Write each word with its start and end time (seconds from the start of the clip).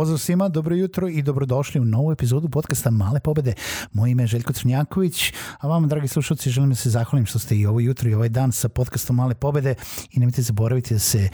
Pozdrav 0.00 0.18
svima, 0.18 0.48
dobro 0.48 0.74
jutro 0.74 1.08
i 1.08 1.22
dobrodošli 1.22 1.80
u 1.80 1.84
novu 1.84 2.12
epizodu 2.12 2.48
podcasta 2.48 2.90
Male 2.90 3.20
pobede. 3.20 3.54
Moje 3.92 4.10
ime 4.10 4.22
je 4.22 4.26
Željko 4.26 4.52
Crnjaković, 4.52 5.32
a 5.58 5.68
vama, 5.68 5.86
dragi 5.86 6.08
slušalci, 6.08 6.50
želim 6.50 6.70
da 6.70 6.76
se 6.76 6.90
zahvalim 6.90 7.26
što 7.26 7.38
ste 7.38 7.56
i 7.56 7.66
ovo 7.66 7.80
jutro 7.80 8.10
i 8.10 8.14
ovaj 8.14 8.28
dan 8.28 8.52
sa 8.52 8.68
podcastom 8.68 9.16
Male 9.16 9.34
pobede 9.34 9.74
i 10.10 10.20
nemojte 10.20 10.42
zaboraviti 10.42 10.94
da 10.94 11.00
se 11.00 11.28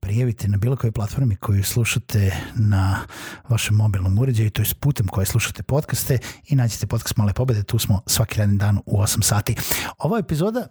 prijavite 0.00 0.48
na 0.48 0.56
bilo 0.56 0.76
kojoj 0.76 0.92
platformi 0.92 1.36
koju 1.36 1.64
slušate 1.64 2.36
na 2.54 2.98
vašem 3.48 3.76
mobilnom 3.76 4.18
uređaju, 4.18 4.50
to 4.50 4.62
je 4.62 4.68
putem 4.80 5.06
koje 5.06 5.26
slušate 5.26 5.62
podcaste 5.62 6.18
i 6.48 6.54
nađete 6.54 6.86
podcast 6.86 7.16
Male 7.16 7.32
pobede, 7.32 7.62
tu 7.62 7.78
smo 7.78 8.00
svaki 8.06 8.38
radni 8.38 8.58
dan 8.58 8.78
u 8.86 8.98
8 8.98 9.22
sati. 9.22 9.54
Ova 9.98 10.18
epizoda 10.18 10.66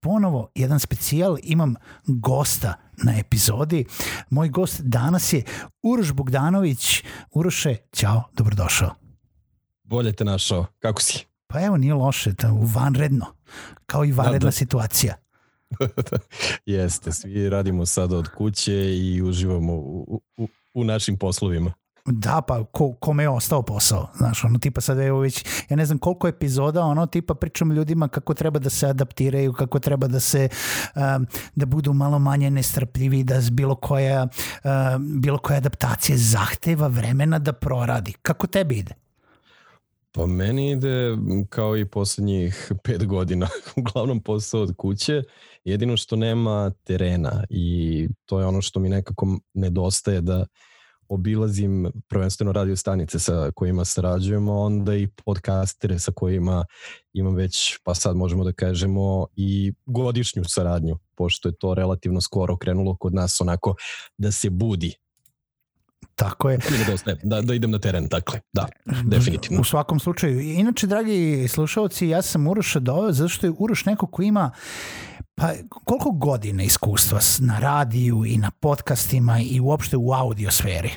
ponovo 0.00 0.50
jedan 0.54 0.80
specijal, 0.80 1.36
imam 1.42 1.74
gosta 2.06 2.74
na 3.02 3.18
epizodi. 3.18 3.84
Moj 4.30 4.48
gost 4.48 4.80
danas 4.80 5.32
je 5.32 5.42
Uroš 5.82 6.12
Bogdanović. 6.12 7.04
Uroše, 7.30 7.76
ćao, 7.92 8.22
dobrodošao. 8.32 8.90
Bolje 9.82 10.12
te 10.12 10.24
našao, 10.24 10.66
kako 10.78 11.02
si? 11.02 11.26
Pa 11.46 11.60
evo, 11.60 11.76
nije 11.76 11.94
loše, 11.94 12.34
to 12.34 12.58
vanredno, 12.74 13.26
kao 13.86 14.04
i 14.04 14.12
vanredna 14.12 14.38
da, 14.38 14.46
da. 14.46 14.52
situacija. 14.52 15.14
Jeste, 16.66 17.12
svi 17.12 17.48
radimo 17.48 17.86
sada 17.86 18.16
od 18.16 18.28
kuće 18.28 18.98
i 18.98 19.22
uživamo 19.22 19.72
u, 19.72 20.20
u, 20.36 20.48
u 20.74 20.84
našim 20.84 21.18
poslovima. 21.18 21.72
Da, 22.06 22.42
pa 22.48 22.64
ko, 22.64 22.92
kome 22.92 23.22
je 23.22 23.28
ostao 23.28 23.62
posao, 23.62 24.08
znaš, 24.16 24.44
ono 24.44 24.58
tipa 24.58 24.80
sad 24.80 24.98
evo 24.98 25.18
već, 25.20 25.44
ja 25.68 25.76
ne 25.76 25.86
znam 25.86 25.98
koliko 25.98 26.28
epizoda, 26.28 26.84
ono 26.84 27.06
tipa 27.06 27.34
pričam 27.34 27.72
ljudima 27.72 28.08
kako 28.08 28.34
treba 28.34 28.58
da 28.58 28.70
se 28.70 28.86
adaptiraju, 28.86 29.52
kako 29.52 29.78
treba 29.78 30.06
da 30.06 30.20
se, 30.20 30.48
um, 30.94 31.26
da 31.54 31.66
budu 31.66 31.92
malo 31.92 32.18
manje 32.18 32.50
nestrpljivi, 32.50 33.24
da 33.24 33.40
bilo 33.50 33.74
koja, 33.74 34.22
um, 34.22 35.20
bilo 35.20 35.38
koja 35.38 35.56
adaptacija 35.56 36.16
zahteva 36.18 36.86
vremena 36.86 37.38
da 37.38 37.52
proradi. 37.52 38.12
Kako 38.22 38.46
tebi 38.46 38.78
ide? 38.78 38.94
Pa 40.12 40.26
meni 40.26 40.70
ide 40.70 41.16
kao 41.48 41.76
i 41.76 41.84
poslednjih 41.84 42.72
pet 42.84 43.06
godina, 43.06 43.48
uglavnom 43.76 44.22
posao 44.22 44.62
od 44.62 44.76
kuće, 44.76 45.22
jedino 45.64 45.96
što 45.96 46.16
nema 46.16 46.70
terena 46.84 47.44
i 47.50 48.08
to 48.26 48.40
je 48.40 48.46
ono 48.46 48.62
što 48.62 48.80
mi 48.80 48.88
nekako 48.88 49.38
nedostaje 49.54 50.20
da 50.20 50.46
obilazim 51.10 51.92
prvenstveno 52.08 52.52
radio 52.52 52.76
stanice 52.76 53.18
sa 53.18 53.50
kojima 53.54 53.84
sarađujemo, 53.84 54.60
onda 54.60 54.94
i 54.94 55.08
podcastere 55.24 55.98
sa 55.98 56.12
kojima 56.12 56.64
imam 57.12 57.34
već, 57.34 57.78
pa 57.84 57.94
sad 57.94 58.16
možemo 58.16 58.44
da 58.44 58.52
kažemo, 58.52 59.26
i 59.36 59.72
godišnju 59.86 60.44
saradnju, 60.44 60.98
pošto 61.14 61.48
je 61.48 61.54
to 61.58 61.74
relativno 61.74 62.20
skoro 62.20 62.56
krenulo 62.56 62.96
kod 62.96 63.14
nas 63.14 63.40
onako 63.40 63.74
da 64.18 64.32
se 64.32 64.50
budi 64.50 64.94
Tako 66.14 66.50
je. 66.50 66.58
Da, 67.04 67.14
da, 67.22 67.40
da 67.42 67.54
idem 67.54 67.70
na 67.70 67.78
teren, 67.78 68.06
dakle, 68.10 68.40
da, 68.52 68.66
definitivno. 69.04 69.60
U 69.60 69.64
svakom 69.64 70.00
slučaju. 70.00 70.40
Inače, 70.40 70.86
dragi 70.86 71.48
slušalci, 71.48 72.08
ja 72.08 72.22
sam 72.22 72.46
Uroša 72.46 72.80
doveo, 72.80 73.12
zato 73.12 73.28
što 73.28 73.46
je 73.46 73.52
Uroš 73.58 73.84
neko 73.84 74.06
ko 74.06 74.22
ima 74.22 74.50
Pa 75.40 75.52
koliko 75.84 76.10
godine 76.10 76.64
iskustva 76.64 77.18
na 77.38 77.58
radiju 77.58 78.24
i 78.26 78.38
na 78.38 78.50
podcastima 78.50 79.40
i 79.40 79.60
uopšte 79.60 79.96
u 79.96 80.12
audio 80.12 80.50
sferi? 80.50 80.90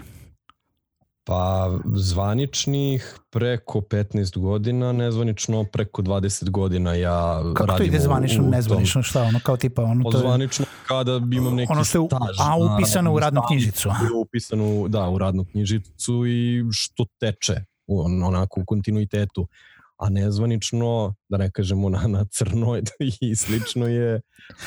Pa 1.26 1.72
zvaničnih 1.96 3.20
preko 3.30 3.80
15 3.80 4.38
godina, 4.38 4.92
nezvanično 4.92 5.64
preko 5.64 6.02
20 6.02 6.50
godina 6.50 6.94
ja 6.94 7.42
Kako 7.56 7.66
radim 7.66 7.78
to 7.78 7.84
ide 7.84 8.00
zvanično, 8.00 8.44
u, 8.44 8.48
u 8.48 8.50
nezvanično, 8.50 9.04
šta 9.04 9.24
ono, 9.24 9.40
kao 9.44 9.58
tipa 9.58 9.84
ono 9.84 10.12
to 10.12 10.18
je... 10.18 10.22
Zvanično 10.22 10.66
kada 10.88 11.22
imam 11.32 11.56
neki 11.56 11.72
ono 11.72 11.84
što 11.84 12.02
je, 12.02 12.08
staž. 12.08 12.38
A 12.40 12.76
upisano 12.76 13.14
u 13.14 13.20
radnu 13.20 13.42
knjižicu. 13.48 13.90
Upisano, 14.16 14.88
da, 14.88 15.10
u 15.10 15.18
radnu 15.18 15.46
knjižicu 15.52 16.28
i 16.28 16.64
što 16.72 17.06
teče 17.20 17.56
on, 17.88 18.24
onako 18.24 18.62
u 18.62 18.66
kontinuitetu 18.66 19.48
a 20.03 20.09
nezvanično, 20.09 21.16
da 21.30 21.38
ne 21.38 21.52
kažemo 21.52 21.90
na, 21.90 22.08
na 22.08 22.25
crno 22.25 22.78
i 23.22 23.36
slično 23.36 23.88
je 23.88 24.22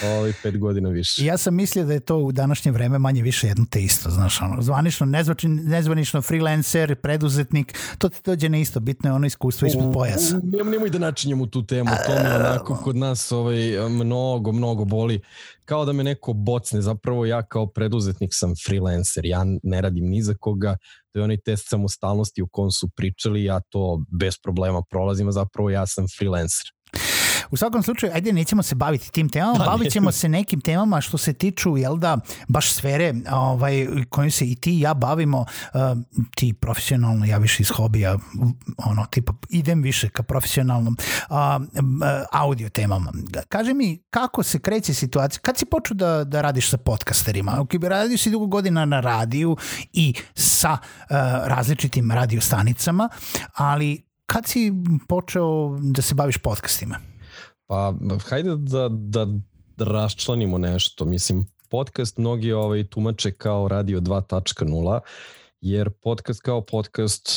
ovaj, 0.05 0.33
pet 0.43 0.59
godina 0.59 0.89
više. 0.89 1.25
Ja 1.25 1.39
sam 1.39 1.55
mislio 1.55 1.85
da 1.85 1.93
je 1.93 2.01
to 2.01 2.17
u 2.17 2.33
današnje 2.33 2.73
vreme 2.73 2.99
manje 2.99 3.23
više 3.23 3.47
jedno 3.47 3.65
te 3.71 3.81
isto, 3.83 4.11
znaš, 4.11 4.43
ono, 4.43 4.63
zvanično, 4.63 5.07
nezvanično, 5.49 6.23
freelancer, 6.23 6.95
preduzetnik, 6.95 7.79
to 7.99 8.09
ti 8.09 8.21
dođe 8.25 8.49
na 8.49 8.59
isto, 8.59 8.81
bitno 8.81 9.11
je 9.11 9.15
ono 9.15 9.27
iskustvo 9.27 9.67
ispod 9.67 9.93
pojasa. 9.93 10.41
Nemoj, 10.43 10.73
nemoj 10.73 10.91
da 10.91 10.99
načinjemo 10.99 11.47
tu 11.47 11.67
temu, 11.67 11.91
to 12.07 12.13
mi 12.13 12.35
onako 12.35 12.77
kod 12.77 12.97
nas 12.97 13.33
ovaj, 13.33 13.89
mnogo, 13.91 14.53
mnogo 14.53 14.85
boli 14.85 15.21
kao 15.67 15.85
da 15.85 15.93
me 15.93 16.05
neko 16.05 16.33
bocne, 16.33 16.81
zapravo 16.81 17.27
ja 17.27 17.43
kao 17.43 17.67
preduzetnik 17.67 18.31
sam 18.33 18.55
freelancer, 18.67 19.27
ja 19.27 19.45
ne 19.63 19.81
radim 19.81 20.05
ni 20.05 20.23
za 20.23 20.35
koga, 20.41 20.77
to 21.17 21.21
je 21.21 21.25
onaj 21.25 21.37
test 21.45 21.69
samostalnosti 21.69 22.43
u 22.43 22.49
kom 22.53 22.71
su 22.71 22.89
pričali, 22.97 23.45
ja 23.45 23.61
to 23.71 24.05
bez 24.21 24.35
problema 24.43 24.83
prolazim, 24.91 25.29
a 25.29 25.33
zapravo 25.33 25.71
ja 25.71 25.87
sam 25.87 26.05
freelancer. 26.19 26.76
U 27.51 27.57
svakom 27.57 27.83
slučaju, 27.83 28.13
ajde, 28.15 28.33
nećemo 28.33 28.63
se 28.63 28.75
baviti 28.75 29.13
tim 29.13 29.29
temama, 29.29 29.59
pa, 29.59 29.65
bavit 29.65 29.93
ćemo 29.93 30.13
se 30.13 30.29
nekim 30.29 30.61
temama 30.61 31.01
što 31.01 31.19
se 31.19 31.33
tiču, 31.33 31.77
jel 31.77 31.97
da, 31.97 32.19
baš 32.49 32.73
sfere 32.73 33.15
ovaj, 33.33 33.87
kojim 34.09 34.31
se 34.31 34.47
i 34.47 34.55
ti 34.55 34.77
i 34.77 34.81
ja 34.81 34.95
bavimo, 34.95 35.41
uh, 35.41 35.81
ti 36.35 36.53
profesionalno, 36.53 37.25
ja 37.25 37.39
više 37.39 37.63
iz 37.63 37.71
hobija, 37.71 38.19
ono, 38.77 39.07
tipa, 39.11 39.33
idem 39.49 39.83
više 39.83 40.09
ka 40.09 40.23
profesionalnom 40.23 40.97
uh, 41.29 41.37
audio 42.33 42.69
temama. 42.69 43.13
Kaže 43.49 43.75
mi, 43.75 44.03
kako 44.11 44.43
se 44.43 44.59
kreće 44.59 44.95
situacija, 44.95 45.41
kad 45.41 45.59
si 45.59 45.65
počeo 45.65 45.95
da, 45.95 46.25
da 46.25 46.41
radiš 46.43 46.71
sa 46.71 46.77
podcasterima? 46.77 47.61
Ok, 47.61 47.71
radiš 47.83 48.23
si 48.23 48.31
dugo 48.31 48.47
godina 48.47 48.85
na 48.85 49.01
radiju 49.01 49.57
i 49.93 50.15
sa 50.35 50.73
uh, 50.73 51.17
različitim 51.45 52.11
radiostanicama, 52.11 53.09
ali 53.55 54.07
kad 54.27 54.47
si 54.47 54.73
počeo 55.09 55.79
da 55.81 56.03
se 56.03 56.15
baviš 56.15 56.39
podcastima? 56.39 57.16
Pa, 57.67 57.95
hajde 58.29 58.57
da, 58.57 58.89
da, 58.89 59.27
raščlanimo 59.85 60.59
nešto. 60.59 61.05
Mislim, 61.05 61.47
podcast 61.69 62.19
mnogi 62.19 62.53
ovaj, 62.53 62.87
tumače 62.87 63.33
kao 63.33 63.69
radio 63.69 64.01
2.0, 64.01 65.01
jer 65.61 65.91
podcast 65.91 66.41
kao 66.41 66.61
podcast 66.61 67.29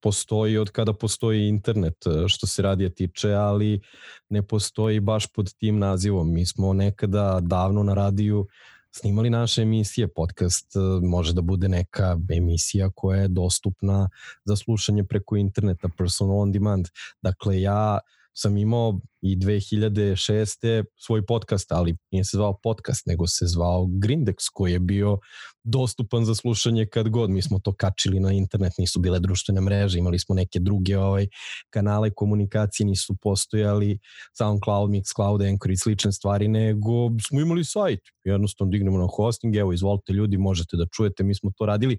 postoji 0.00 0.58
od 0.58 0.70
kada 0.70 0.92
postoji 0.92 1.48
internet 1.48 1.96
što 2.26 2.46
se 2.46 2.62
radija 2.62 2.90
tiče, 2.90 3.32
ali 3.32 3.80
ne 4.28 4.42
postoji 4.42 5.00
baš 5.00 5.26
pod 5.26 5.54
tim 5.54 5.78
nazivom. 5.78 6.32
Mi 6.32 6.46
smo 6.46 6.72
nekada 6.72 7.40
davno 7.40 7.82
na 7.82 7.94
radiju 7.94 8.46
snimali 8.90 9.30
naše 9.30 9.62
emisije. 9.62 10.08
Podcast 10.08 10.72
može 11.02 11.32
da 11.32 11.42
bude 11.42 11.68
neka 11.68 12.16
emisija 12.36 12.90
koja 12.94 13.20
je 13.20 13.28
dostupna 13.28 14.08
za 14.44 14.56
slušanje 14.56 15.04
preko 15.04 15.36
interneta, 15.36 15.88
personal 15.98 16.38
on 16.38 16.52
demand. 16.52 16.86
Dakle, 17.22 17.60
ja 17.60 17.98
sam 18.38 18.56
imao 18.56 19.00
i 19.22 19.36
2006. 19.36 20.84
svoj 21.06 21.26
podcast, 21.26 21.72
ali 21.72 21.96
nije 22.10 22.24
se 22.24 22.36
zvao 22.36 22.58
podcast, 22.62 23.06
nego 23.06 23.26
se 23.26 23.46
zvao 23.46 23.84
Grindex, 23.84 24.34
koji 24.52 24.72
je 24.72 24.78
bio 24.78 25.18
dostupan 25.64 26.24
za 26.24 26.34
slušanje 26.34 26.86
kad 26.86 27.08
god. 27.08 27.30
Mi 27.30 27.42
smo 27.42 27.58
to 27.58 27.74
kačili 27.74 28.20
na 28.20 28.32
internet, 28.32 28.72
nisu 28.78 29.00
bile 29.00 29.20
društvene 29.20 29.60
mreže, 29.60 29.98
imali 29.98 30.18
smo 30.18 30.34
neke 30.34 30.58
druge 30.60 30.98
ovaj, 30.98 31.26
kanale 31.70 32.10
komunikacije, 32.10 32.86
nisu 32.86 33.16
postojali 33.22 33.98
SoundCloud, 34.38 34.90
Mixcloud, 34.90 35.48
Anchor 35.48 35.70
i 35.70 35.76
slične 35.76 36.12
stvari, 36.12 36.48
nego 36.48 36.90
smo 37.28 37.40
imali 37.40 37.64
sajt. 37.64 38.00
Jednostavno 38.24 38.70
dignemo 38.70 38.98
na 38.98 39.08
hosting, 39.16 39.56
evo, 39.56 39.72
izvolite 39.72 40.12
ljudi, 40.12 40.36
možete 40.38 40.76
da 40.76 40.86
čujete, 40.96 41.24
mi 41.24 41.34
smo 41.34 41.50
to 41.56 41.66
radili. 41.66 41.98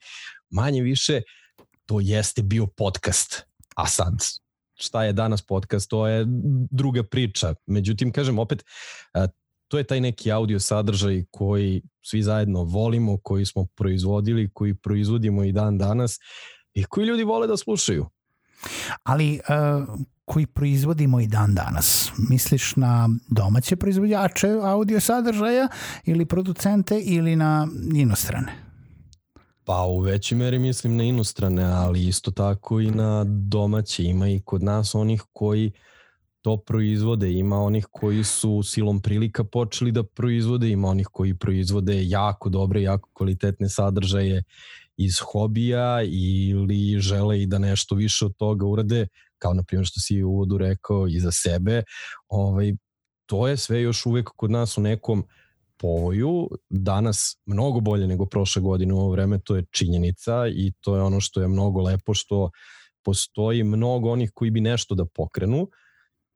Manje 0.50 0.82
više, 0.82 1.22
to 1.86 2.00
jeste 2.00 2.42
bio 2.44 2.68
podcast. 2.68 3.44
A 3.76 3.88
sad, 3.88 4.47
šta 4.78 5.04
je 5.04 5.14
danas 5.14 5.42
podcast, 5.42 5.90
to 5.90 6.08
je 6.08 6.26
druga 6.72 7.04
priča. 7.04 7.54
Međutim, 7.66 8.12
kažem 8.12 8.40
opet, 8.40 8.64
to 9.68 9.78
je 9.78 9.84
taj 9.84 10.02
neki 10.02 10.32
audio 10.32 10.60
sadržaj 10.60 11.24
koji 11.32 11.82
svi 12.02 12.24
zajedno 12.24 12.64
volimo, 12.64 13.18
koji 13.18 13.46
smo 13.46 13.66
proizvodili, 13.66 14.50
koji 14.54 14.74
proizvodimo 14.74 15.44
i 15.44 15.52
dan 15.52 15.78
danas 15.78 16.20
i 16.74 16.84
koji 16.84 17.06
ljudi 17.06 17.24
vole 17.24 17.48
da 17.48 17.58
slušaju. 17.58 18.06
Ali 19.04 19.40
uh, 19.50 20.00
koji 20.26 20.46
proizvodimo 20.46 21.20
i 21.20 21.28
dan 21.28 21.56
danas? 21.56 22.12
Misliš 22.30 22.76
na 22.76 23.10
domaće 23.30 23.76
proizvođače 23.76 24.48
audio 24.64 25.00
sadržaja 25.00 25.68
ili 26.06 26.26
producente 26.26 27.00
ili 27.00 27.36
na 27.36 27.68
inostrane? 27.96 28.67
Pa 29.68 29.86
u 29.86 30.00
većoj 30.00 30.38
meri 30.38 30.60
mislim 30.60 30.98
na 30.98 31.04
inostrane, 31.04 31.64
ali 31.64 32.08
isto 32.08 32.32
tako 32.32 32.80
i 32.80 32.92
na 32.92 33.24
domaće. 33.28 34.04
Ima 34.04 34.30
i 34.30 34.40
kod 34.40 34.64
nas 34.64 34.96
onih 34.96 35.24
koji 35.34 35.72
to 36.42 36.58
proizvode, 36.58 37.32
ima 37.32 37.60
onih 37.60 37.88
koji 37.92 38.24
su 38.24 38.64
silom 38.64 39.02
prilika 39.02 39.44
počeli 39.44 39.92
da 39.92 40.04
proizvode, 40.04 40.70
ima 40.70 40.88
onih 40.88 41.08
koji 41.12 41.34
proizvode 41.34 42.08
jako 42.08 42.50
dobre, 42.50 42.82
jako 42.82 43.10
kvalitetne 43.14 43.70
sadržaje 43.70 44.44
iz 44.98 45.20
hobija 45.20 46.02
ili 46.04 47.00
žele 47.00 47.42
i 47.42 47.46
da 47.46 47.58
nešto 47.58 47.96
više 47.96 48.26
od 48.26 48.36
toga 48.38 48.66
urade, 48.66 49.08
kao 49.38 49.54
na 49.54 49.64
primjer 49.64 49.86
što 49.86 50.00
si 50.00 50.24
u 50.24 50.30
uvodu 50.30 50.58
rekao 50.58 51.08
i 51.08 51.20
za 51.20 51.32
sebe, 51.32 51.84
ovaj, 52.28 52.74
to 53.26 53.48
je 53.48 53.58
sve 53.58 53.82
još 53.82 54.06
uvek 54.06 54.30
kod 54.36 54.52
nas 54.52 54.78
u 54.78 54.82
nekom 54.82 55.28
povoju, 55.80 56.50
danas 56.70 57.38
mnogo 57.46 57.80
bolje 57.80 58.08
nego 58.08 58.26
prošle 58.26 58.62
godine 58.62 58.94
u 58.94 58.98
ovo 58.98 59.12
vreme, 59.12 59.40
to 59.40 59.56
je 59.56 59.66
činjenica 59.72 60.48
i 60.48 60.72
to 60.82 60.96
je 60.96 61.02
ono 61.02 61.20
što 61.20 61.42
je 61.42 61.48
mnogo 61.48 61.82
lepo, 61.82 62.14
što 62.14 62.50
postoji 63.04 63.64
mnogo 63.64 64.12
onih 64.12 64.32
koji 64.34 64.52
bi 64.52 64.62
nešto 64.62 64.96
da 64.96 65.06
pokrenu, 65.06 65.68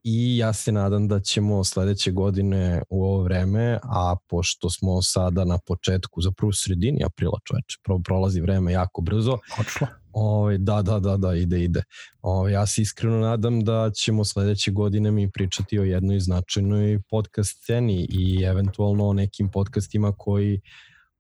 i 0.04 0.38
ja 0.38 0.54
se 0.54 0.72
nadam 0.72 1.08
da 1.08 1.20
ćemo 1.20 1.64
sledeće 1.64 2.12
godine 2.12 2.82
u 2.90 3.04
ovo 3.04 3.24
vreme, 3.24 3.80
a 3.84 4.16
pošto 4.28 4.70
smo 4.70 5.02
sada 5.02 5.46
na 5.46 5.58
početku, 5.68 6.22
za 6.22 6.32
prvu 6.32 6.52
sredini 6.52 7.04
aprila 7.06 7.40
čoveče, 7.46 7.78
pro, 7.84 8.00
prolazi 8.00 8.42
vreme 8.42 8.72
jako 8.72 9.02
brzo. 9.02 9.38
Očlo. 9.60 9.88
Ovaj, 10.14 10.58
da, 10.58 10.82
da, 10.82 11.00
da, 11.00 11.18
da, 11.18 11.36
ide, 11.36 11.64
ide. 11.64 11.84
Ovaj, 12.22 12.54
ja 12.54 12.66
se 12.66 12.82
iskreno 12.82 13.20
nadam 13.20 13.64
da 13.64 13.92
ćemo 13.96 14.26
sledeće 14.26 14.72
godine 14.72 15.12
mi 15.12 15.32
pričati 15.32 15.80
o 15.80 15.84
jednoj 15.84 16.20
značajnoj 16.20 17.00
podcast 17.10 17.58
sceni 17.58 18.08
i 18.10 18.44
eventualno 18.44 19.08
o 19.08 19.14
nekim 19.14 19.50
podcastima 19.52 20.14
koji 20.18 20.62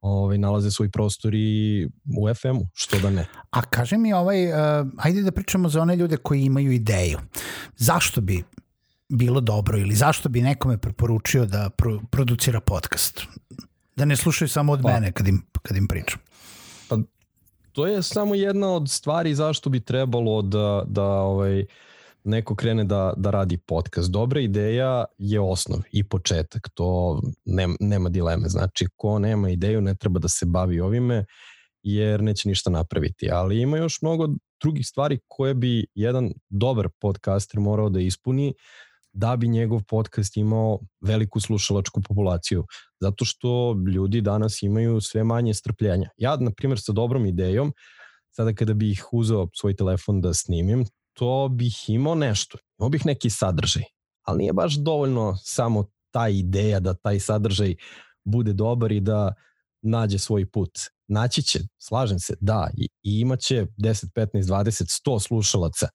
ovaj, 0.01 0.38
nalaze 0.38 0.71
svoj 0.71 0.89
prostor 0.89 1.35
i 1.35 1.88
u 2.17 2.33
FM-u, 2.33 2.67
što 2.73 2.99
da 2.99 3.09
ne. 3.09 3.25
A 3.51 3.61
kaže 3.61 3.97
mi, 3.97 4.13
ovaj, 4.13 4.47
uh, 4.47 4.88
ajde 4.97 5.21
da 5.21 5.31
pričamo 5.31 5.69
za 5.69 5.81
one 5.81 5.95
ljude 5.95 6.17
koji 6.17 6.41
imaju 6.41 6.71
ideju. 6.71 7.19
Zašto 7.77 8.21
bi 8.21 8.43
bilo 9.09 9.41
dobro 9.41 9.77
ili 9.77 9.95
zašto 9.95 10.29
bi 10.29 10.41
nekome 10.41 10.77
preporučio 10.77 11.45
da 11.45 11.69
pro, 11.69 11.99
producira 12.11 12.59
podcast? 12.59 13.21
Da 13.95 14.05
ne 14.05 14.15
slušaju 14.15 14.49
samo 14.49 14.73
od 14.73 14.79
pa, 14.83 14.93
mene 14.93 15.11
kad 15.11 15.27
im, 15.27 15.41
kad 15.61 15.77
im 15.77 15.88
pričam. 15.88 16.19
Pa, 16.89 16.97
to 17.71 17.88
je 17.88 18.03
samo 18.03 18.35
jedna 18.35 18.73
od 18.73 18.89
stvari 18.89 19.35
zašto 19.35 19.69
bi 19.69 19.79
trebalo 19.79 20.41
da, 20.41 20.83
da 20.88 21.06
ovaj, 21.06 21.65
neko 22.23 22.56
krene 22.56 22.83
da, 22.83 23.13
da 23.18 23.31
radi 23.31 23.57
podcast. 23.57 24.12
Dobra 24.12 24.39
ideja 24.39 25.06
je 25.18 25.39
osnov 25.39 25.79
i 25.91 26.03
početak, 26.03 26.69
to 26.73 27.21
nema, 27.45 27.75
nema 27.79 28.09
dileme. 28.09 28.50
Znači, 28.50 28.88
ko 28.95 29.19
nema 29.19 29.50
ideju 29.50 29.81
ne 29.81 29.95
treba 29.95 30.19
da 30.19 30.27
se 30.27 30.45
bavi 30.45 30.79
ovime, 30.79 31.25
jer 31.83 32.23
neće 32.23 32.50
ništa 32.50 32.69
napraviti. 32.69 33.29
Ali 33.31 33.62
ima 33.62 33.77
još 33.77 34.01
mnogo 34.01 34.27
drugih 34.62 34.88
stvari 34.88 35.19
koje 35.27 35.53
bi 35.53 35.85
jedan 35.95 36.31
dobar 36.50 36.89
podcaster 37.00 37.59
morao 37.59 37.89
da 37.89 38.00
ispuni, 38.00 38.53
da 39.13 39.35
bi 39.35 39.47
njegov 39.47 39.83
podcast 39.83 40.37
imao 40.37 40.79
veliku 41.01 41.39
slušalačku 41.39 42.01
populaciju. 42.01 42.65
Zato 42.99 43.25
što 43.25 43.75
ljudi 43.93 44.21
danas 44.21 44.61
imaju 44.61 45.01
sve 45.01 45.23
manje 45.23 45.53
strpljenja. 45.53 46.09
Ja, 46.17 46.35
na 46.35 46.51
primjer, 46.51 46.79
sa 46.81 46.91
dobrom 46.91 47.25
idejom, 47.25 47.73
sada 48.29 48.53
kada 48.53 48.73
bih 48.73 49.05
uzeo 49.11 49.47
svoj 49.55 49.75
telefon 49.75 50.21
da 50.21 50.33
snimim, 50.33 50.85
to 51.13 51.49
bih 51.51 51.89
imao 51.89 52.15
nešto. 52.15 52.57
Imao 52.79 52.89
bih 52.89 53.05
neki 53.05 53.29
sadržaj. 53.29 53.83
Ali 54.21 54.37
nije 54.37 54.53
baš 54.53 54.75
dovoljno 54.75 55.37
samo 55.43 55.85
ta 56.11 56.29
ideja 56.29 56.79
da 56.79 56.93
taj 56.93 57.19
sadržaj 57.19 57.75
bude 58.23 58.53
dobar 58.53 58.91
i 58.91 58.99
da 58.99 59.33
nađe 59.81 60.19
svoj 60.19 60.45
put. 60.51 60.71
Naći 61.07 61.41
će, 61.41 61.59
slažem 61.77 62.19
se, 62.19 62.35
da, 62.39 62.69
i, 62.77 62.85
i 63.03 63.19
imaće 63.19 63.65
10, 63.77 64.05
15, 64.15 64.41
20, 64.41 65.01
100 65.07 65.19
slušalaca, 65.19 65.87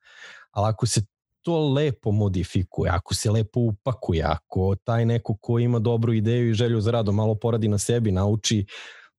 ali 0.50 0.68
ako 0.68 0.86
se 0.86 1.02
to 1.46 1.72
lepo 1.72 2.12
modifikuje, 2.12 2.90
ako 2.90 3.14
se 3.14 3.30
lepo 3.30 3.60
upakuje, 3.60 4.22
ako 4.22 4.74
taj 4.84 5.06
neko 5.06 5.36
ko 5.40 5.58
ima 5.58 5.78
dobru 5.78 6.12
ideju 6.12 6.50
i 6.50 6.54
želju 6.54 6.80
za 6.80 6.90
radom 6.90 7.14
malo 7.14 7.34
poradi 7.34 7.68
na 7.68 7.78
sebi, 7.78 8.12
nauči 8.12 8.66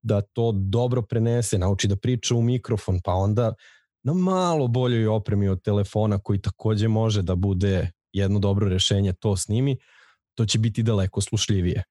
da 0.01 0.21
to 0.21 0.51
dobro 0.51 1.01
prenese, 1.01 1.57
nauči 1.57 1.87
da 1.87 1.95
priča 1.95 2.35
u 2.35 2.41
mikrofon, 2.41 2.99
pa 3.03 3.13
onda 3.13 3.53
na 4.03 4.13
malo 4.13 4.67
boljoj 4.67 5.07
opremi 5.07 5.47
od 5.47 5.61
telefona 5.61 6.19
koji 6.19 6.41
takođe 6.41 6.87
može 6.87 7.21
da 7.21 7.35
bude 7.35 7.91
jedno 8.13 8.39
dobro 8.39 8.69
rešenje, 8.69 9.13
to 9.13 9.37
snimi, 9.37 9.77
to 10.35 10.45
će 10.45 10.59
biti 10.59 10.83
daleko 10.83 11.21
slušljivije. 11.21 11.83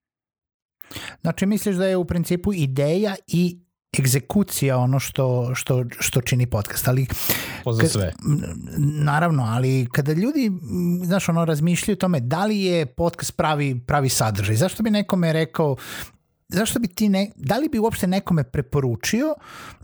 Znači 1.21 1.47
misliš 1.47 1.77
da 1.77 1.87
je 1.87 1.97
u 1.97 2.05
principu 2.05 2.53
ideja 2.53 3.17
i 3.27 3.66
egzekucija 3.99 4.79
ono 4.79 5.01
što, 5.01 5.55
što, 5.55 5.85
što 5.99 6.21
čini 6.21 6.47
podcast, 6.47 6.89
ali 6.89 7.07
pa 7.65 7.73
za 7.73 7.89
sve. 7.89 8.13
naravno, 9.03 9.43
ali 9.43 9.89
kada 9.93 10.13
ljudi 10.13 10.51
znaš, 11.05 11.29
ono, 11.29 11.45
razmišljaju 11.45 11.95
o 11.95 11.99
tome 11.99 12.21
da 12.21 12.45
li 12.45 12.61
je 12.61 12.87
podcast 12.87 13.37
pravi, 13.37 13.81
pravi 13.87 14.09
sadržaj, 14.09 14.57
zašto 14.57 14.83
bi 14.83 14.91
nekome 14.91 15.33
rekao 15.33 15.77
zašto 16.49 16.79
bi 16.79 16.89
ti 16.89 17.09
ne, 17.09 17.31
da 17.37 17.57
li 17.57 17.69
bi 17.69 17.79
uopšte 17.79 18.07
nekome 18.07 18.45
preporučio 18.45 19.35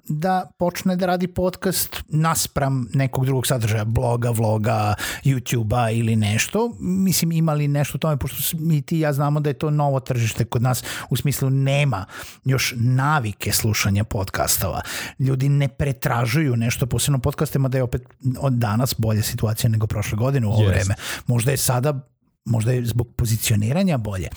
da 0.08 0.50
počne 0.58 0.96
da 0.96 1.06
radi 1.06 1.26
podcast 1.26 2.02
naspram 2.08 2.88
nekog 2.94 3.26
drugog 3.26 3.46
sadržaja, 3.46 3.84
bloga, 3.84 4.30
vloga, 4.30 4.94
YouTube-a 5.24 5.90
ili 5.90 6.16
nešto. 6.16 6.76
Mislim, 6.80 7.32
imali 7.32 7.68
nešto 7.68 7.98
tome, 7.98 8.16
pošto 8.16 8.56
mi 8.58 8.82
ti 8.82 8.98
ja 8.98 9.12
znamo 9.12 9.40
da 9.40 9.50
je 9.50 9.54
to 9.54 9.70
novo 9.70 10.00
tržište 10.00 10.44
kod 10.44 10.62
nas, 10.62 10.84
u 11.10 11.16
smislu 11.16 11.50
nema 11.50 12.04
još 12.44 12.74
navike 12.76 13.52
slušanja 13.52 14.04
podcastova. 14.04 14.80
Ljudi 15.18 15.48
ne 15.48 15.68
pretražuju 15.68 16.56
nešto, 16.56 16.86
posebno 16.86 17.18
podcastima 17.18 17.68
da 17.68 17.78
je 17.78 17.82
opet 17.82 18.02
od 18.40 18.52
danas 18.52 18.94
bolja 18.98 19.22
situacija 19.22 19.70
nego 19.70 19.86
prošle 19.86 20.18
godine 20.18 20.46
u 20.46 20.50
ovo 20.50 20.62
yes. 20.62 20.68
vreme. 20.68 20.94
Možda 21.26 21.50
je 21.50 21.56
sada 21.56 22.08
možda 22.44 22.72
je 22.72 22.84
zbog 22.84 23.08
pozicioniranja 23.16 23.98
bolje 23.98 24.28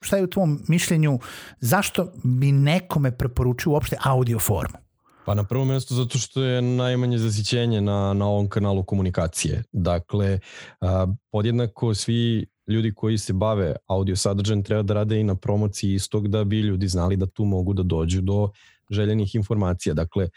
šta 0.00 0.16
je 0.16 0.24
u 0.24 0.30
tvom 0.30 0.62
mišljenju, 0.68 1.18
zašto 1.60 2.12
bi 2.24 2.52
nekome 2.52 3.16
preporučio 3.16 3.72
uopšte 3.72 3.96
audio 4.04 4.38
formu? 4.38 4.78
Pa 5.26 5.34
na 5.34 5.44
prvo 5.44 5.64
mjesto 5.64 5.94
zato 5.94 6.18
što 6.18 6.42
je 6.42 6.62
najmanje 6.62 7.18
zasićenje 7.18 7.80
na, 7.80 8.12
na 8.12 8.26
ovom 8.26 8.48
kanalu 8.48 8.82
komunikacije. 8.82 9.62
Dakle, 9.72 10.38
a, 10.80 11.06
podjednako 11.32 11.94
svi 11.94 12.46
ljudi 12.68 12.94
koji 12.94 13.18
se 13.18 13.32
bave 13.32 13.76
audio 13.86 14.16
sadržajem 14.16 14.62
treba 14.62 14.82
da 14.82 14.94
rade 14.94 15.20
i 15.20 15.24
na 15.24 15.34
promociji 15.34 15.94
istog 15.94 16.28
da 16.28 16.44
bi 16.44 16.60
ljudi 16.60 16.88
znali 16.88 17.16
da 17.16 17.26
tu 17.26 17.44
mogu 17.44 17.72
da 17.72 17.82
dođu 17.82 18.20
do 18.20 18.50
željenih 18.90 19.34
informacija. 19.34 19.94
Dakle, 19.94 20.28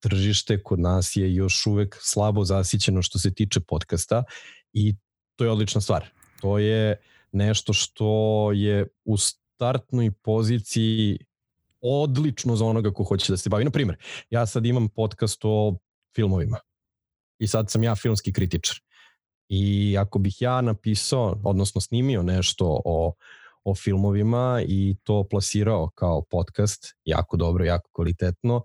tržište 0.00 0.62
kod 0.62 0.80
nas 0.80 1.16
je 1.16 1.34
još 1.34 1.66
uvek 1.66 1.96
slabo 2.00 2.44
zasićeno 2.44 3.02
što 3.02 3.18
se 3.18 3.34
tiče 3.34 3.60
podcasta 3.60 4.24
i 4.72 4.94
to 5.36 5.44
je 5.44 5.50
odlična 5.50 5.80
stvar. 5.80 6.06
To 6.40 6.58
je 6.58 6.96
nešto 7.32 7.72
što 7.72 8.50
je 8.54 8.86
u 9.04 9.16
startnoj 9.16 10.10
poziciji 10.10 11.18
odlično 11.80 12.56
za 12.56 12.64
onoga 12.64 12.92
ko 12.92 13.04
hoće 13.04 13.32
da 13.32 13.36
se 13.36 13.50
bavi. 13.50 13.64
Na 13.64 13.70
primjer, 13.70 13.96
ja 14.30 14.46
sad 14.46 14.66
imam 14.66 14.88
podcast 14.88 15.40
o 15.44 15.74
filmovima 16.16 16.58
i 17.38 17.46
sad 17.46 17.70
sam 17.70 17.82
ja 17.82 17.94
filmski 17.94 18.32
kritičar. 18.32 18.76
I 19.48 19.96
ako 19.98 20.18
bih 20.18 20.42
ja 20.42 20.60
napisao, 20.60 21.40
odnosno 21.44 21.80
snimio 21.80 22.22
nešto 22.22 22.80
o, 22.84 23.12
o 23.64 23.74
filmovima 23.74 24.62
i 24.68 24.96
to 25.02 25.24
plasirao 25.30 25.90
kao 25.94 26.22
podcast, 26.30 26.94
jako 27.04 27.36
dobro, 27.36 27.64
jako 27.64 27.90
kvalitetno, 27.92 28.62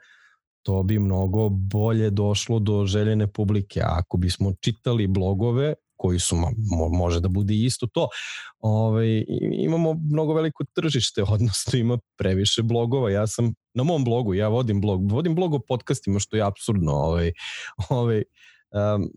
to 0.64 0.84
bi 0.84 1.00
mnogo 1.00 1.50
bolje 1.50 2.10
došlo 2.10 2.60
do 2.60 2.86
željene 2.86 3.28
publike. 3.28 3.82
A 3.82 3.98
ako 4.00 4.18
bismo 4.18 4.54
čitali 4.62 5.08
blogove, 5.08 5.74
koji 6.06 6.20
su, 6.20 6.36
mo, 6.36 6.50
može 6.90 7.20
da 7.20 7.28
bude 7.28 7.54
isto 7.54 7.88
to. 7.94 8.08
Ovaj, 8.60 9.26
imamo 9.52 9.94
mnogo 10.12 10.34
veliko 10.34 10.64
tržište, 10.76 11.24
odnosno 11.36 11.80
ima 11.80 11.98
previše 12.18 12.64
blogova. 12.64 13.12
Ja 13.12 13.28
sam 13.28 13.54
na 13.74 13.84
mom 13.84 14.04
blogu, 14.04 14.34
ja 14.34 14.48
vodim 14.48 14.82
blog, 14.82 15.12
vodim 15.12 15.36
blog 15.36 15.54
o 15.54 15.60
podcastima, 15.68 16.20
što 16.20 16.36
je 16.36 16.44
absurdno. 16.44 16.92
Ovaj, 16.92 17.32
ovaj, 17.90 18.24
um, 18.72 19.10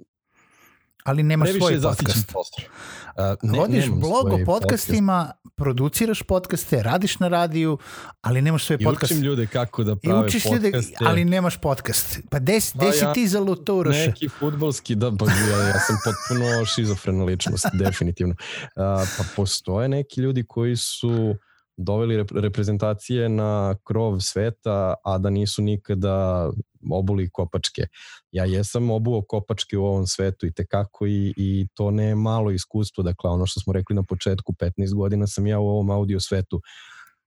ali 1.09 1.23
nemaš 1.23 1.49
svoj 1.59 1.81
podcast. 1.83 2.33
Uh, 2.35 3.51
ne, 3.51 3.59
Vodiš 3.59 3.85
blog 3.89 4.27
o 4.27 4.39
podcastima, 4.47 5.25
podcast. 5.33 5.57
produciraš 5.57 6.23
podcaste, 6.23 6.83
radiš 6.83 7.19
na 7.19 7.29
radiju, 7.29 7.79
ali 8.21 8.43
nemaš 8.43 8.67
svoj 8.67 8.79
podcast. 8.79 9.13
I 9.13 9.15
učim 9.15 9.25
ljude 9.25 9.47
kako 9.47 9.85
da 9.85 9.97
prave 9.97 10.21
I 10.21 10.27
učiš 10.27 10.43
podcaste. 10.43 10.67
Ljude, 10.67 10.83
ali 11.01 11.25
nemaš 11.25 11.57
podcast. 11.57 12.19
Pa 12.31 12.39
des, 12.39 12.73
pa 12.73 12.85
desi 12.85 13.05
ja, 13.05 13.13
ti 13.13 13.29
za 13.29 13.41
Lutoruš? 13.41 13.97
Neki 13.97 14.29
futbolski, 14.29 14.95
da, 14.95 15.13
pa 15.19 15.25
ja, 15.25 15.69
ja 15.69 15.81
sam 15.81 15.97
potpuno 16.05 16.65
šizofrena 16.75 17.25
ličnost, 17.25 17.67
definitivno. 17.73 18.35
Uh, 18.35 19.09
pa 19.19 19.25
postoje 19.37 19.89
neki 19.89 20.21
ljudi 20.21 20.45
koji 20.49 20.77
su 20.77 21.35
doveli 21.79 22.25
reprezentacije 22.35 23.29
na 23.29 23.75
krov 23.85 24.21
sveta, 24.21 24.95
a 25.05 25.19
da 25.19 25.31
nisu 25.31 25.63
nikada 25.63 26.51
obuli 26.91 27.31
kopačke. 27.31 27.87
Ja 28.33 28.45
jesam 28.45 28.91
obuo 28.91 29.23
kopačke 29.23 29.79
u 29.79 29.85
ovom 29.85 30.07
svetu 30.07 30.47
i 30.47 30.53
tekako 30.53 31.07
i, 31.07 31.35
i 31.37 31.67
to 31.75 31.91
ne 31.91 32.05
je 32.05 32.15
malo 32.15 32.51
iskustvo, 32.51 33.03
dakle 33.03 33.31
ono 33.31 33.47
što 33.47 33.61
smo 33.61 33.73
rekli 33.73 33.97
na 33.97 34.03
početku, 34.03 34.53
15 34.53 34.95
godina 34.95 35.27
sam 35.27 35.47
ja 35.47 35.59
u 35.59 35.69
ovom 35.69 35.91
audio 35.91 36.21
svetu, 36.21 36.61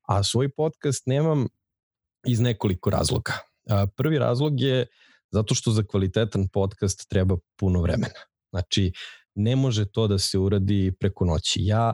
a 0.07 0.23
svoj 0.23 0.49
podcast 0.49 1.05
nemam 1.05 1.47
iz 2.27 2.39
nekoliko 2.39 2.89
razloga. 2.89 3.33
Prvi 3.95 4.17
razlog 4.17 4.61
je 4.61 4.87
zato 5.31 5.55
što 5.55 5.71
za 5.71 5.83
kvalitetan 5.83 6.47
podcast 6.47 7.09
treba 7.09 7.37
puno 7.59 7.81
vremena. 7.81 8.19
Znači, 8.49 8.91
ne 9.35 9.55
može 9.55 9.91
to 9.91 10.07
da 10.07 10.17
se 10.17 10.37
uradi 10.37 10.93
preko 10.99 11.25
noći. 11.25 11.59
Ja 11.65 11.93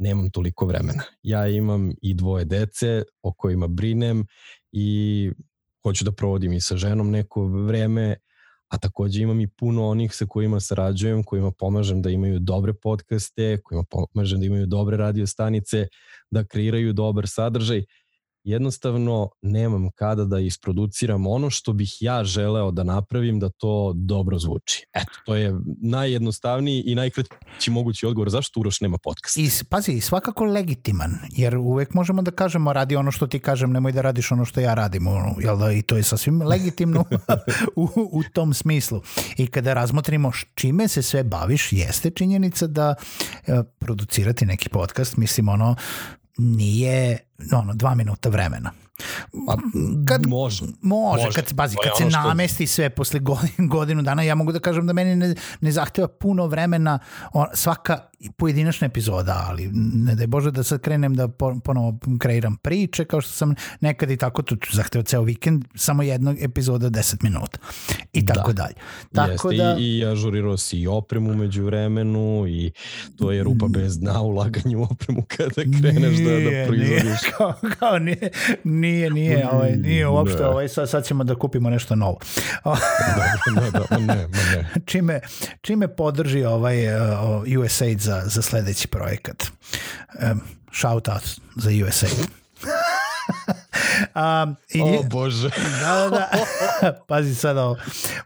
nemam 0.00 0.30
toliko 0.30 0.66
vremena. 0.66 1.02
Ja 1.22 1.48
imam 1.48 1.92
i 2.02 2.14
dvoje 2.14 2.44
dece 2.44 3.02
o 3.22 3.32
kojima 3.32 3.66
brinem 3.66 4.26
i 4.72 5.30
hoću 5.82 6.04
da 6.04 6.12
provodim 6.12 6.52
i 6.52 6.60
sa 6.60 6.76
ženom 6.76 7.10
neko 7.10 7.44
vreme, 7.44 8.16
a 8.68 8.78
takođe 8.78 9.22
imam 9.22 9.40
i 9.40 9.48
puno 9.48 9.88
onih 9.88 10.14
sa 10.14 10.26
kojima 10.28 10.60
sarađujem, 10.60 11.24
kojima 11.24 11.52
pomažem 11.58 12.02
da 12.02 12.10
imaju 12.10 12.38
dobre 12.38 12.72
podcaste, 12.74 13.58
kojima 13.64 13.84
pomažem 13.90 14.40
da 14.40 14.46
imaju 14.46 14.66
dobre 14.66 14.96
radio 14.96 15.26
stanice, 15.26 15.86
da 16.30 16.44
kreiraju 16.44 16.92
dobar 16.92 17.28
sadržaj 17.28 17.84
jednostavno 18.44 19.28
nemam 19.42 19.90
kada 19.94 20.24
da 20.24 20.38
isproduciram 20.38 21.26
ono 21.26 21.50
što 21.50 21.72
bih 21.72 21.96
ja 22.00 22.24
želeo 22.24 22.70
da 22.70 22.84
napravim 22.84 23.40
da 23.40 23.48
to 23.48 23.92
dobro 23.96 24.38
zvuči. 24.38 24.86
Eto, 24.94 25.12
to 25.26 25.34
je 25.34 25.54
najjednostavniji 25.82 26.82
i 26.86 26.94
najkraći 26.94 27.70
mogući 27.70 28.06
odgovor 28.06 28.30
zašto 28.30 28.60
Uroš 28.60 28.80
nema 28.80 28.98
podcast. 28.98 29.36
I, 29.36 29.50
pazi, 29.68 30.00
svakako 30.00 30.44
legitiman, 30.44 31.18
jer 31.30 31.56
uvek 31.56 31.94
možemo 31.94 32.22
da 32.22 32.30
kažemo 32.30 32.72
radi 32.72 32.96
ono 32.96 33.10
što 33.10 33.26
ti 33.26 33.38
kažem, 33.38 33.72
nemoj 33.72 33.92
da 33.92 34.00
radiš 34.00 34.32
ono 34.32 34.44
što 34.44 34.60
ja 34.60 34.74
radim, 34.74 35.06
ono, 35.06 35.34
jel 35.40 35.58
da, 35.58 35.72
i 35.72 35.82
to 35.82 35.96
je 35.96 36.02
sasvim 36.02 36.42
legitimno 36.42 37.04
u, 37.76 37.88
u 38.12 38.22
tom 38.32 38.54
smislu. 38.54 39.00
I 39.36 39.46
kada 39.46 39.74
razmotrimo 39.74 40.32
čime 40.54 40.88
se 40.88 41.02
sve 41.02 41.24
baviš, 41.24 41.72
jeste 41.72 42.10
činjenica 42.10 42.66
da 42.66 42.94
e, 43.46 43.62
producirati 43.78 44.46
neki 44.46 44.68
podcast, 44.68 45.16
mislim 45.16 45.48
ono, 45.48 45.76
nije 46.38 47.18
ono, 47.52 47.74
dva 47.74 47.94
minuta 47.94 48.28
vremena. 48.28 48.72
Pa, 49.46 49.56
kad, 50.08 50.26
može. 50.26 50.64
Može, 50.82 51.24
može. 51.24 51.42
kad, 51.42 51.54
bazi, 51.54 51.76
kad 51.82 51.92
se 51.98 52.10
što... 52.10 52.20
namesti 52.20 52.66
sve 52.66 52.90
posle 52.90 53.20
godinu, 53.20 53.68
godinu 53.68 54.02
dana, 54.02 54.22
ja 54.22 54.34
mogu 54.34 54.52
da 54.52 54.58
kažem 54.58 54.86
da 54.86 54.92
meni 54.92 55.16
ne, 55.16 55.34
ne 55.60 55.72
zahteva 55.72 56.08
puno 56.08 56.46
vremena 56.46 56.98
on, 57.32 57.46
svaka 57.54 58.10
pojedinačna 58.36 58.86
epizoda, 58.86 59.46
ali 59.48 59.70
ne 59.74 60.14
daj 60.14 60.26
Bože 60.26 60.50
da 60.50 60.62
sad 60.62 60.80
krenem 60.80 61.14
da 61.14 61.28
ponovo 61.64 61.98
kreiram 62.18 62.56
priče, 62.56 63.04
kao 63.04 63.20
što 63.20 63.32
sam 63.32 63.54
nekad 63.80 64.10
i 64.10 64.16
tako, 64.16 64.42
tu 64.42 64.56
zahteva 64.72 65.04
ceo 65.04 65.22
vikend, 65.22 65.64
samo 65.74 66.02
jednog 66.02 66.36
epizoda 66.40 66.90
10 66.90 67.22
minuta 67.22 67.58
i 68.12 68.26
tako 68.26 68.52
da. 68.52 68.62
dalje. 68.62 68.74
Tako 69.12 69.50
Jeste, 69.50 69.64
da, 69.64 69.76
i, 69.78 69.98
i 69.98 70.06
ažurirao 70.06 70.56
si 70.56 70.78
i 70.78 70.86
opremu 70.86 71.34
među 71.34 71.64
vremenu 71.64 72.44
i 72.48 72.72
to 73.18 73.32
je 73.32 73.42
rupa 73.42 73.66
bez 73.68 73.98
dna 73.98 74.20
ulaganje 74.20 74.76
u 74.76 74.82
opremu 74.82 75.22
kada 75.36 75.62
kreneš 75.80 76.18
nije, 76.18 76.44
da, 76.44 76.50
da 76.50 76.66
proizvodiš. 76.66 77.04
Nije, 77.04 77.18
kao, 77.36 77.54
kao 77.78 77.98
nije, 77.98 78.30
nije, 78.64 78.89
nije, 79.10 79.48
ovaj, 79.52 79.76
nije 79.76 80.08
uopšte, 80.08 80.46
ovaj, 80.46 80.68
sad, 80.68 80.90
sad 80.90 81.04
ćemo 81.04 81.24
da 81.24 81.34
kupimo 81.34 81.70
nešto 81.70 81.96
novo. 81.96 82.18
Da, 82.64 83.70
da, 83.70 83.96
ne, 83.98 84.28
ne. 84.28 84.70
Čime, 84.90 85.20
čime 85.60 85.96
podrži 85.96 86.44
ovaj 86.44 86.86
uh, 86.86 87.64
USAID 87.64 88.00
za, 88.00 88.22
za 88.24 88.42
sledeći 88.42 88.88
projekat. 88.88 89.44
Um, 90.32 90.40
shout 90.72 91.08
out 91.08 91.40
za 91.56 91.70
USA. 91.86 92.06
Um, 94.00 94.56
i, 94.68 94.82
o 94.98 95.02
Bože. 95.02 95.50
Da, 95.80 96.08
da, 96.10 96.28
da. 96.80 96.92
Pazi 97.08 97.34
sad 97.34 97.56
ovo. 97.56 97.76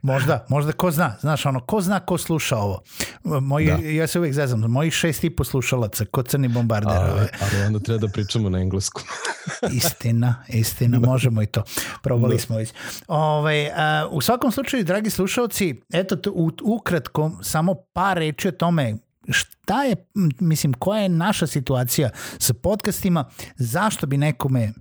Možda, 0.02 0.46
možda 0.48 0.72
ko 0.72 0.90
zna. 0.90 1.16
Znaš, 1.20 1.46
ono, 1.46 1.60
ko 1.60 1.80
zna 1.80 2.00
ko 2.00 2.18
sluša 2.18 2.56
ovo. 2.56 2.82
Moji, 3.24 3.66
da. 3.66 3.76
Ja 3.76 4.06
se 4.06 4.18
uvijek 4.18 4.34
zezam. 4.34 4.60
Mojih 4.60 4.92
šest 4.92 5.24
i 5.24 5.30
po 5.30 5.44
slušalaca, 5.44 6.04
ko 6.04 6.22
crni 6.22 6.48
bombarder. 6.48 6.96
Ali, 6.96 7.28
ali 7.40 7.66
onda 7.66 7.78
treba 7.78 8.06
da 8.06 8.12
pričamo 8.12 8.50
na 8.50 8.58
engleskom. 8.58 9.02
istina, 9.72 10.44
istina. 10.48 10.98
Da. 10.98 11.06
Možemo 11.06 11.42
i 11.42 11.46
to. 11.46 11.62
Probali 12.02 12.34
da. 12.34 12.40
smo 12.40 12.56
već. 12.56 12.72
Ove, 13.08 13.20
ovaj, 13.20 13.70
a, 13.76 14.08
u 14.10 14.20
svakom 14.20 14.52
slučaju, 14.52 14.84
dragi 14.84 15.10
slušalci, 15.10 15.80
eto, 15.92 16.30
u, 16.32 16.50
ukratko, 16.64 17.30
samo 17.42 17.74
par 17.92 18.18
reči 18.18 18.48
o 18.48 18.52
tome 18.52 18.96
šta 19.28 19.82
je, 19.82 19.96
mislim, 20.40 20.72
koja 20.72 21.02
je 21.02 21.08
naša 21.08 21.46
situacija 21.46 22.10
sa 22.38 22.54
podcastima, 22.54 23.24
zašto 23.56 24.06
bi 24.06 24.16
nekome 24.16 24.72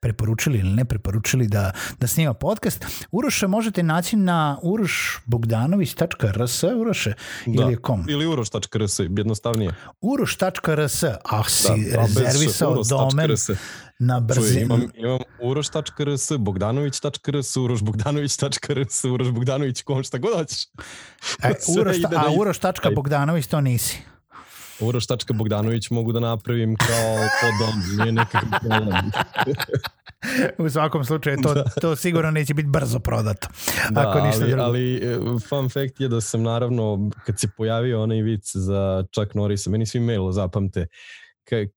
preporučili 0.00 0.58
ili 0.58 0.70
ne 0.70 0.84
preporučili 0.84 1.48
da, 1.48 1.72
da 2.00 2.06
snima 2.06 2.34
podcast. 2.34 2.84
Uroša 3.10 3.46
možete 3.46 3.82
naći 3.82 4.16
na 4.16 4.58
urošbogdanović.rs 4.62 6.62
Uroše 6.62 7.12
da, 7.46 7.62
ili 7.62 7.76
kom? 7.76 8.04
Ili 8.08 8.26
uroš.rs, 8.26 8.98
jednostavnije. 8.98 9.74
Uroš.rs, 10.00 11.04
ah 11.04 11.48
si 11.48 11.90
da, 11.90 11.96
rezervisao 11.96 12.82
domen 12.82 13.30
na 13.98 14.20
brzinu. 14.20 14.64
Imam, 14.64 14.82
imam 14.94 15.18
uroš.rs, 15.42 16.32
bogdanović.rs, 16.38 17.56
urošbogdanović.rs, 17.56 19.04
urošbogdanović.com, 19.04 20.02
šta 20.02 20.18
god 20.18 20.36
hoćeš. 20.36 20.64
E, 21.42 21.52
uroš, 21.80 21.96
a 22.16 22.24
uroš.bogdanović 22.38 23.46
to 23.46 23.60
nisi. 23.60 24.09
Uroš.bogdanović 24.80 25.90
mogu 25.90 26.12
da 26.12 26.20
napravim 26.20 26.76
kao 26.76 27.16
podom, 27.40 27.98
nije 27.98 28.12
nekakav 28.12 28.60
problem. 28.60 29.10
U 30.58 30.70
svakom 30.70 31.04
slučaju 31.04 31.36
to, 31.42 31.54
da. 31.54 31.64
to 31.80 31.96
sigurno 31.96 32.30
neće 32.30 32.54
biti 32.54 32.68
brzo 32.68 32.98
prodato. 32.98 33.48
Da, 33.90 34.08
ako 34.08 34.26
ništa 34.26 34.42
ali, 34.42 34.50
drugo. 34.50 34.62
ali 34.62 34.96
e, 34.96 35.18
fun 35.48 35.68
fact 35.68 36.00
je 36.00 36.08
da 36.08 36.20
sam 36.20 36.42
naravno, 36.42 37.10
kad 37.26 37.40
se 37.40 37.48
pojavio 37.56 38.02
onaj 38.02 38.22
vic 38.22 38.50
za 38.54 39.04
Chuck 39.14 39.34
Norrisa, 39.34 39.70
meni 39.70 39.86
svi 39.86 40.00
mail 40.00 40.30
zapamte, 40.30 40.86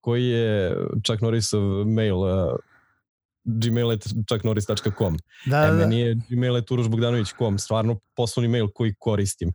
koji 0.02 0.26
je 0.26 0.78
Chuck 1.06 1.22
Norrisov 1.22 1.86
mail, 1.86 2.18
uh, 2.18 2.30
gmail.čaknoris.com. 3.44 5.18
Da, 5.46 5.60
da, 5.60 5.68
e, 5.68 5.72
meni 5.72 6.00
je 6.00 6.16
gmail.urošbogdanović.com, 6.30 7.60
stvarno 7.60 8.00
poslovni 8.16 8.48
mail 8.48 8.68
koji 8.74 8.94
koristim. 9.00 9.52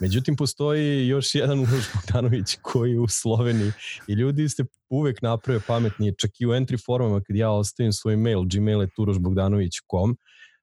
Međutim, 0.00 0.36
postoji 0.36 1.08
još 1.08 1.34
jedan 1.34 1.60
Uroš 1.60 1.92
Bogdanović 1.94 2.56
koji 2.62 2.92
je 2.92 3.00
u 3.00 3.08
Sloveniji 3.08 3.72
i 4.08 4.12
ljudi 4.12 4.48
ste 4.48 4.64
uvek 4.88 5.22
naprave 5.22 5.60
pametnije, 5.66 6.14
čak 6.18 6.30
i 6.40 6.46
u 6.46 6.50
entry 6.50 6.84
formama 6.86 7.20
kad 7.20 7.36
ja 7.36 7.50
ostavim 7.50 7.92
svoj 7.92 8.16
mail 8.16 8.42
gmail.urošbogdanović.com 8.42 10.16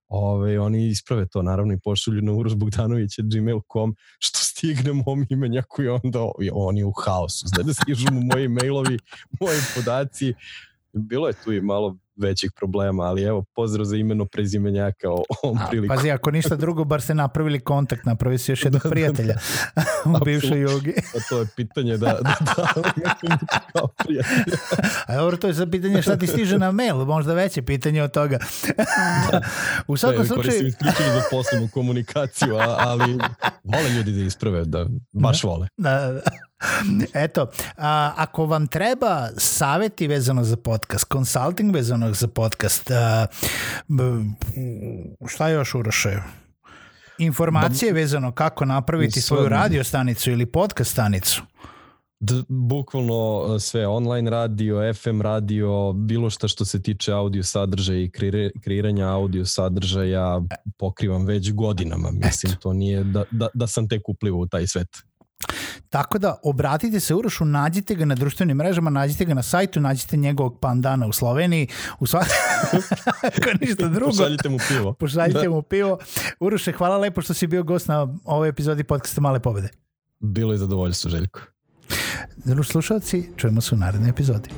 Ove, 0.09 0.59
oni 0.59 0.87
isprave 0.87 1.27
to 1.27 1.41
naravno 1.41 1.73
i 1.73 1.79
pošalju 1.83 2.21
na 2.21 2.31
urošbogdanović.gmail.com 2.33 3.95
što 4.19 4.39
stigne 4.39 4.93
mom 4.93 5.25
imenjaku 5.29 5.83
i 5.83 5.87
onda 5.87 6.19
on 6.53 6.77
je 6.77 6.85
u 6.85 6.91
haosu. 6.91 7.47
Znači 7.47 7.67
da 7.67 7.73
stižu 7.73 8.05
mu 8.11 8.21
moji 8.33 8.47
mailovi, 8.47 8.99
moji 9.39 9.59
podaci. 9.75 10.33
Bilo 10.93 11.27
je 11.27 11.33
tu 11.43 11.53
i 11.53 11.61
malo 11.61 11.97
većih 12.19 12.51
problema, 12.55 13.03
ali 13.03 13.23
evo, 13.23 13.45
pozdrav 13.55 13.85
za 13.85 13.95
imeno 13.95 14.25
prezimenjaka 14.25 15.09
o 15.09 15.23
ovom 15.43 15.57
A, 15.57 15.67
priliku. 15.69 15.95
Pazi, 15.95 16.11
ako 16.11 16.31
ništa 16.31 16.55
drugo, 16.55 16.83
bar 16.83 17.01
ste 17.01 17.13
napravili 17.15 17.59
kontakt, 17.59 18.05
napravi 18.05 18.37
se 18.37 18.51
još 18.51 18.65
jednog 18.65 18.81
da, 18.83 18.89
prijatelja 18.89 19.33
da, 19.75 19.83
da. 20.05 20.19
u 20.21 20.25
bivšoj 20.25 20.61
jogi. 20.61 20.93
Pa 21.13 21.19
to 21.29 21.39
je 21.39 21.47
pitanje 21.55 21.97
da, 21.97 22.05
da, 22.05 22.35
da 22.55 23.37
kao 23.73 23.87
prijatelja. 23.87 24.57
A 25.07 25.15
dobro, 25.15 25.37
to 25.37 25.47
je 25.47 25.53
za 25.53 25.67
pitanje 25.67 26.01
šta 26.01 26.17
ti 26.17 26.27
stiže 26.27 26.57
na 26.57 26.71
mail, 26.71 27.05
možda 27.05 27.33
veće 27.33 27.61
pitanje 27.61 28.03
od 28.03 28.11
toga. 28.11 28.39
Da. 29.31 29.41
u 29.87 29.97
svakom 29.97 30.25
slučaju... 30.25 30.43
Koristim 30.43 30.67
isključeno 30.67 31.13
za 31.13 31.21
poslovnu 31.31 31.69
komunikaciju, 31.73 32.55
ali 32.77 33.19
vole 33.63 33.89
ljudi 33.97 34.11
da 34.11 34.21
isprave, 34.21 34.65
da 34.65 34.85
baš 35.11 35.43
vole. 35.43 35.67
Da, 35.77 36.11
da. 36.11 36.21
Eto, 37.13 37.51
a, 37.77 38.13
ako 38.17 38.45
vam 38.45 38.67
treba 38.67 39.29
saveti 39.37 40.07
vezano 40.07 40.43
za 40.43 40.57
podcast, 40.57 41.05
consulting 41.11 41.75
vezano 41.75 42.13
za 42.13 42.27
podcast, 42.27 42.91
a, 42.91 43.27
šta 45.27 45.49
još 45.49 45.75
Uroše? 45.75 46.17
Informacije 47.17 47.91
da, 47.91 47.99
vezano 47.99 48.31
kako 48.31 48.65
napraviti 48.65 49.21
svoju 49.21 49.49
radio 49.49 49.83
stanicu 49.83 50.31
ili 50.31 50.45
podcast 50.45 50.91
stanicu? 50.91 51.43
D, 52.19 52.33
bukvalno 52.47 53.55
e, 53.55 53.59
sve, 53.59 53.87
online 53.87 54.29
radio, 54.29 54.93
FM 54.93 55.21
radio, 55.21 55.93
bilo 55.93 56.29
šta 56.29 56.47
što 56.47 56.65
se 56.65 56.81
tiče 56.81 57.11
audio 57.11 57.43
sadržaja 57.43 57.99
i 57.99 58.11
kreiranja 58.63 59.07
audio 59.07 59.45
sadržaja 59.45 60.41
pokrivam 60.77 61.25
već 61.25 61.53
godinama. 61.53 62.11
Mislim, 62.11 62.51
Eto. 62.51 62.61
to 62.61 62.73
nije 62.73 63.03
da, 63.03 63.23
da, 63.31 63.47
da 63.53 63.67
sam 63.67 63.87
tek 63.87 64.09
uplivao 64.09 64.39
u 64.39 64.47
taj 64.47 64.67
svet. 64.67 64.87
Tako 65.89 66.17
da 66.17 66.39
obratite 66.43 66.99
se 66.99 67.15
Urošu, 67.15 67.45
nađite 67.45 67.95
ga 67.95 68.05
na 68.05 68.15
društvenim 68.15 68.57
mrežama, 68.57 68.89
nađite 68.89 69.25
ga 69.25 69.33
na 69.33 69.43
sajtu, 69.43 69.79
nađite 69.79 70.17
njegovog 70.17 70.59
pandana 70.59 71.07
u 71.07 71.11
Sloveniji, 71.11 71.67
u 71.99 72.07
sva... 72.07 72.25
ako 73.37 73.49
ništa 73.61 73.87
drugo. 73.87 74.11
Pošaljite 74.11 74.49
mu 74.49 74.57
pivo. 74.67 74.93
Pošaljite 74.93 75.43
da. 75.43 75.49
mu 75.49 75.61
pivo. 75.61 75.97
Uroše, 76.39 76.71
hvala 76.71 76.97
lepo 76.97 77.21
što 77.21 77.33
si 77.33 77.47
bio 77.47 77.63
gost 77.63 77.87
na 77.87 78.07
ovoj 78.25 78.49
epizodi 78.49 78.83
podcasta 78.83 79.21
Male 79.21 79.39
pobede. 79.39 79.69
Bilo 80.19 80.51
je 80.51 80.57
zadovoljstvo, 80.57 81.09
Željko. 81.09 81.39
Slušalci, 82.63 83.29
čujemo 83.37 83.61
se 83.61 83.75
u 83.75 83.77
narednoj 83.77 84.09
epizodi. 84.09 84.49